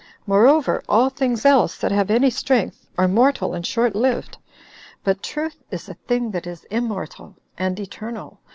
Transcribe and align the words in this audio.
Moreover, 0.25 0.81
all 0.89 1.11
things 1.11 1.45
else 1.45 1.77
that 1.77 1.91
have 1.91 2.09
any 2.09 2.31
strength 2.31 2.87
are 2.97 3.07
mortal 3.07 3.53
and 3.53 3.63
short 3.63 3.93
lived, 3.95 4.39
but 5.03 5.21
truth 5.21 5.61
is 5.69 5.87
a 5.87 5.93
thing 5.93 6.31
that 6.31 6.47
is 6.47 6.63
immortal 6.71 7.35
and 7.55 7.79
eternal. 7.79 8.41